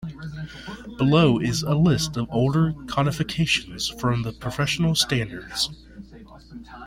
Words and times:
Below 0.97 1.37
is 1.37 1.61
a 1.61 1.75
list 1.75 2.17
of 2.17 2.27
older 2.31 2.71
codifications 2.87 3.95
from 4.01 4.23
the 4.23 4.31
Professional 4.31 4.95
Standards. 4.95 5.69